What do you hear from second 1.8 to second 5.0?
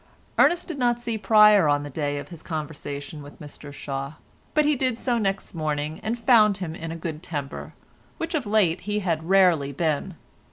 the day of his conversation with Mr Shaw, but he did